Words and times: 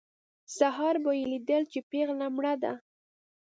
سهار 0.57 0.95
به 1.03 1.11
یې 1.17 1.25
لیدل 1.31 1.63
چې 1.71 1.79
پېغله 1.89 2.27
مړه 2.35 2.53
ده. 2.63 2.73